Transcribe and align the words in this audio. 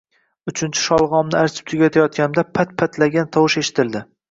Uchinchi 0.51 0.81
sholg‘omni 0.85 1.37
archib 1.41 1.69
tugatayotganimda, 1.75 2.47
“pat-pat”lagan 2.59 3.31
tovush 3.39 3.61
eshitildi 3.65 4.07